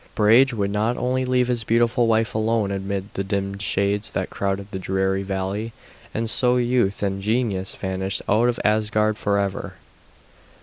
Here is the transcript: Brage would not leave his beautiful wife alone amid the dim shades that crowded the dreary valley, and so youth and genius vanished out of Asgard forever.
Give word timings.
Brage 0.15 0.51
would 0.51 0.71
not 0.71 0.97
leave 0.99 1.47
his 1.47 1.63
beautiful 1.63 2.07
wife 2.07 2.33
alone 2.33 2.71
amid 2.71 3.13
the 3.13 3.23
dim 3.23 3.59
shades 3.59 4.09
that 4.13 4.31
crowded 4.31 4.71
the 4.71 4.79
dreary 4.79 5.21
valley, 5.21 5.73
and 6.11 6.27
so 6.27 6.57
youth 6.57 7.03
and 7.03 7.21
genius 7.21 7.75
vanished 7.75 8.23
out 8.27 8.49
of 8.49 8.59
Asgard 8.65 9.19
forever. 9.19 9.75